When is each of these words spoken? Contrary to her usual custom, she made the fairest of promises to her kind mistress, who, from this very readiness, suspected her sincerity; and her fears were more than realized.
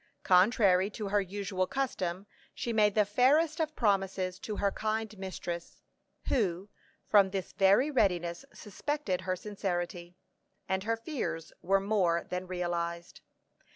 Contrary 0.23 0.89
to 0.89 1.09
her 1.09 1.21
usual 1.21 1.67
custom, 1.67 2.25
she 2.55 2.73
made 2.73 2.95
the 2.95 3.05
fairest 3.05 3.59
of 3.59 3.75
promises 3.75 4.39
to 4.39 4.55
her 4.55 4.71
kind 4.71 5.15
mistress, 5.19 5.79
who, 6.27 6.67
from 7.07 7.29
this 7.29 7.53
very 7.53 7.91
readiness, 7.91 8.43
suspected 8.51 9.21
her 9.21 9.35
sincerity; 9.35 10.17
and 10.67 10.85
her 10.85 10.97
fears 10.97 11.53
were 11.61 11.79
more 11.79 12.23
than 12.31 12.47
realized. 12.47 13.21